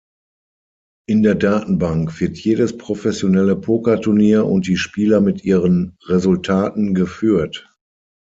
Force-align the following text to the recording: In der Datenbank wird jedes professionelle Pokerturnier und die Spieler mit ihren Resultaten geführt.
In 1.07 1.21
der 1.21 1.35
Datenbank 1.35 2.19
wird 2.19 2.39
jedes 2.39 2.75
professionelle 2.75 3.55
Pokerturnier 3.55 4.47
und 4.47 4.65
die 4.65 4.77
Spieler 4.77 5.21
mit 5.21 5.43
ihren 5.43 5.95
Resultaten 6.07 6.95
geführt. 6.95 7.69